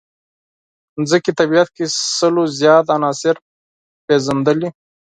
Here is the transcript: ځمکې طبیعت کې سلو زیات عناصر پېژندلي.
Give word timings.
ځمکې 1.09 1.31
طبیعت 1.39 1.69
کې 1.75 1.85
سلو 2.17 2.43
زیات 2.59 2.85
عناصر 2.95 3.35
پېژندلي. 4.05 4.69